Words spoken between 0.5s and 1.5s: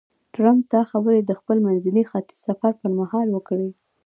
دا خبرې د